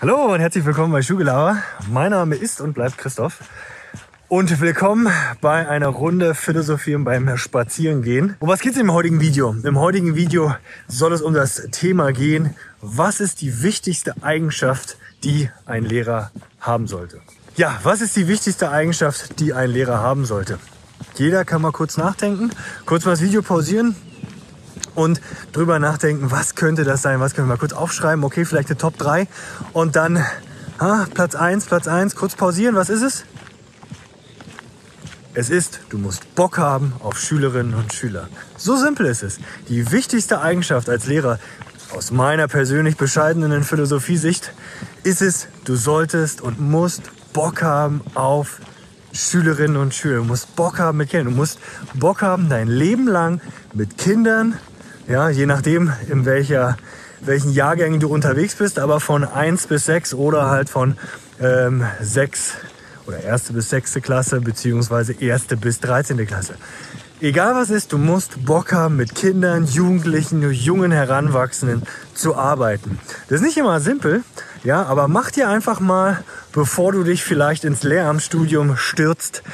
[0.00, 1.62] Hallo und herzlich willkommen bei Schugelauer.
[1.88, 3.38] Mein Name ist und bleibt Christoph.
[4.26, 5.08] Und willkommen
[5.40, 8.36] bei einer Runde Philosophieren beim Spazierengehen.
[8.40, 9.54] Um was geht es im heutigen Video?
[9.62, 10.52] Im heutigen Video
[10.88, 16.88] soll es um das Thema gehen, was ist die wichtigste Eigenschaft, die ein Lehrer haben
[16.88, 17.20] sollte.
[17.56, 20.58] Ja, was ist die wichtigste Eigenschaft, die ein Lehrer haben sollte?
[21.14, 22.50] Jeder kann mal kurz nachdenken,
[22.84, 23.94] kurz mal das Video pausieren
[24.94, 25.20] und
[25.52, 28.78] drüber nachdenken, was könnte das sein, was können wir mal kurz aufschreiben, okay, vielleicht eine
[28.78, 29.26] Top 3
[29.72, 30.24] und dann
[30.80, 33.24] ha, Platz 1, Platz 1, kurz pausieren, was ist es?
[35.36, 38.28] Es ist, du musst Bock haben auf Schülerinnen und Schüler.
[38.56, 39.40] So simpel ist es.
[39.68, 41.40] Die wichtigste Eigenschaft als Lehrer
[41.92, 44.52] aus meiner persönlich bescheidenen Philosophiesicht
[45.02, 48.73] ist es, du solltest und musst Bock haben auf Schülerinnen
[49.76, 50.16] und Schüler.
[50.16, 51.32] Du musst Bock haben mit Kindern.
[51.32, 51.58] Du musst
[51.94, 53.40] Bock haben dein Leben lang
[53.72, 54.58] mit Kindern,
[55.06, 56.76] ja, je nachdem, in welcher,
[57.20, 60.96] welchen Jahrgängen du unterwegs bist, aber von 1 bis 6 oder halt von
[61.40, 62.54] ähm, 6
[63.06, 63.52] oder 1.
[63.52, 63.94] bis 6.
[64.02, 65.46] Klasse beziehungsweise 1.
[65.60, 66.26] bis 13.
[66.26, 66.54] Klasse.
[67.20, 72.98] Egal was ist, du musst Bock haben, mit Kindern, Jugendlichen, jungen Heranwachsenden zu arbeiten.
[73.28, 74.24] Das ist nicht immer simpel,
[74.64, 79.44] ja, aber mach dir einfach mal, bevor du dich vielleicht ins Lehramtsstudium stürzt,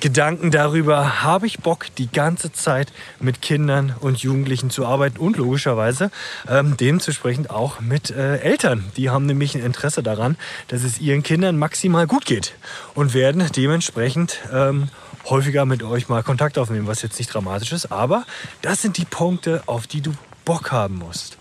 [0.00, 5.36] Gedanken darüber, habe ich Bock, die ganze Zeit mit Kindern und Jugendlichen zu arbeiten und
[5.36, 6.12] logischerweise
[6.48, 8.84] ähm, dementsprechend auch mit äh, Eltern.
[8.96, 10.36] Die haben nämlich ein Interesse daran,
[10.68, 12.54] dass es ihren Kindern maximal gut geht
[12.94, 14.88] und werden dementsprechend ähm,
[15.26, 18.24] häufiger mit euch mal Kontakt aufnehmen, was jetzt nicht dramatisch ist, aber
[18.62, 20.12] das sind die Punkte, auf die du
[20.44, 21.36] Bock haben musst.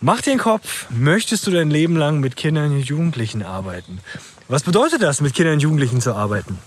[0.00, 4.00] Mach dir den Kopf, möchtest du dein Leben lang mit Kindern und Jugendlichen arbeiten?
[4.48, 6.58] Was bedeutet das, mit Kindern und Jugendlichen zu arbeiten?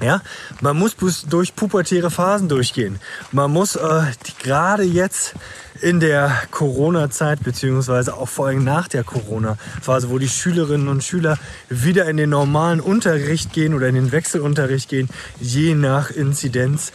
[0.00, 0.22] Ja,
[0.60, 0.96] man muss
[1.28, 3.00] durch pubertäre Phasen durchgehen.
[3.32, 4.02] Man muss äh,
[4.42, 5.34] gerade jetzt
[5.80, 11.38] in der Corona-Zeit, beziehungsweise auch vor allem nach der Corona-Phase, wo die Schülerinnen und Schüler
[11.68, 15.08] wieder in den normalen Unterricht gehen oder in den Wechselunterricht gehen,
[15.40, 16.92] je nach Inzidenz.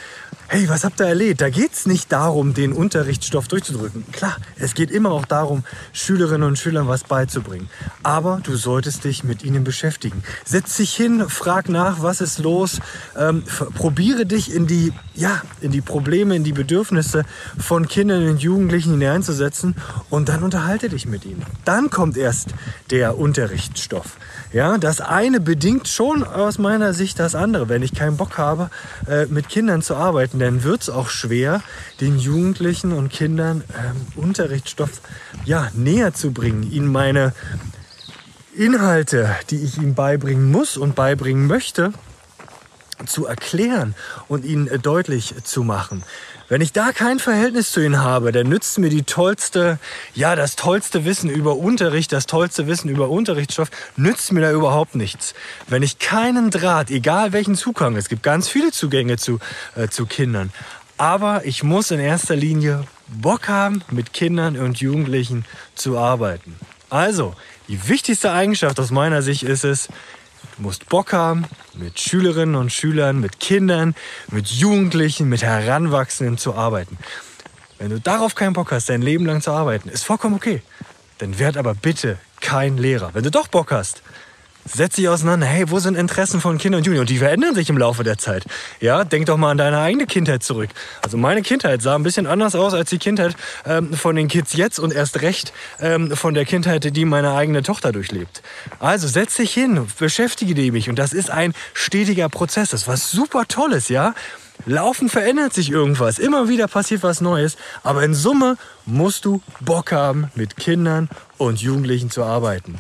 [0.47, 1.41] Hey, was habt ihr erlebt?
[1.41, 4.05] Da geht es nicht darum, den Unterrichtsstoff durchzudrücken.
[4.11, 7.69] Klar, es geht immer auch darum, Schülerinnen und Schülern was beizubringen.
[8.03, 10.23] Aber du solltest dich mit ihnen beschäftigen.
[10.45, 12.79] Setz dich hin, frag nach, was ist los.
[13.17, 13.43] Ähm,
[13.73, 17.23] probiere dich in die, ja, in die Probleme, in die Bedürfnisse
[17.57, 19.75] von Kindern und Jugendlichen Jugendlichen hineinzusetzen
[20.09, 21.45] und dann unterhalte dich mit ihnen.
[21.63, 22.49] Dann kommt erst
[22.89, 24.17] der Unterrichtsstoff.
[24.51, 27.69] Ja, das eine bedingt schon aus meiner Sicht das andere.
[27.69, 28.71] Wenn ich keinen Bock habe,
[29.07, 31.61] äh, mit Kindern zu arbeiten, dann wird es auch schwer,
[32.01, 35.01] den Jugendlichen und Kindern ähm, Unterrichtsstoff
[35.45, 37.33] ja, näher zu bringen, ihnen meine
[38.55, 41.93] Inhalte, die ich ihnen beibringen muss und beibringen möchte,
[43.07, 43.95] zu erklären
[44.27, 46.03] und ihnen äh, deutlich zu machen.
[46.49, 49.79] Wenn ich da kein Verhältnis zu ihnen habe, dann nützt mir die tollste,
[50.13, 54.95] ja, das tollste Wissen über Unterricht, das tollste Wissen über Unterrichtsstoff, nützt mir da überhaupt
[54.95, 55.33] nichts.
[55.67, 59.39] Wenn ich keinen Draht, egal welchen Zugang, es gibt ganz viele Zugänge zu,
[59.75, 60.51] äh, zu Kindern,
[60.97, 66.55] aber ich muss in erster Linie Bock haben, mit Kindern und Jugendlichen zu arbeiten.
[66.89, 67.35] Also,
[67.67, 69.87] die wichtigste Eigenschaft aus meiner Sicht ist es,
[70.57, 73.95] Du musst Bock haben, mit Schülerinnen und Schülern, mit Kindern,
[74.29, 76.97] mit Jugendlichen, mit Heranwachsenden zu arbeiten.
[77.79, 80.61] Wenn du darauf keinen Bock hast, dein Leben lang zu arbeiten, ist vollkommen okay.
[81.17, 83.13] Dann werd aber bitte kein Lehrer.
[83.13, 84.03] Wenn du doch Bock hast,
[84.65, 85.45] Setz dich auseinander.
[85.45, 87.01] Hey, wo sind Interessen von Kindern und Jugendlichen?
[87.01, 88.45] Und die verändern sich im Laufe der Zeit.
[88.79, 90.69] Ja, denk doch mal an deine eigene Kindheit zurück.
[91.01, 93.35] Also meine Kindheit sah ein bisschen anders aus als die Kindheit
[93.65, 95.51] ähm, von den Kids jetzt und erst recht
[95.81, 98.41] ähm, von der Kindheit, die meine eigene Tochter durchlebt.
[98.79, 100.89] Also setz dich hin, beschäftige dich.
[100.89, 102.69] Und das ist ein stetiger Prozess.
[102.69, 104.13] Das ist was super Tolles, ja.
[104.65, 106.19] Laufen verändert sich irgendwas.
[106.19, 107.57] Immer wieder passiert was Neues.
[107.83, 112.79] Aber in Summe musst du Bock haben, mit Kindern und Jugendlichen zu arbeiten.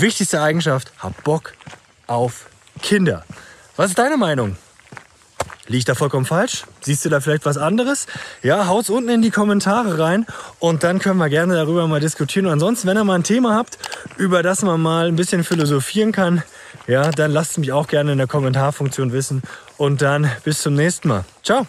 [0.00, 1.52] Wichtigste Eigenschaft, hab Bock
[2.06, 2.46] auf
[2.80, 3.24] Kinder.
[3.76, 4.56] Was ist deine Meinung?
[5.66, 6.64] Liegt da vollkommen falsch?
[6.80, 8.06] Siehst du da vielleicht was anderes?
[8.42, 10.26] Ja, haut's unten in die Kommentare rein
[10.60, 12.46] und dann können wir gerne darüber mal diskutieren.
[12.46, 13.78] Und ansonsten, wenn ihr mal ein Thema habt,
[14.16, 16.42] über das man mal ein bisschen philosophieren kann,
[16.86, 19.42] ja, dann lasst mich auch gerne in der Kommentarfunktion wissen.
[19.76, 21.24] Und dann bis zum nächsten Mal.
[21.42, 21.66] Ciao!